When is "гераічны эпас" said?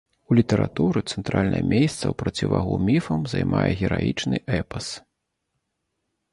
3.85-4.93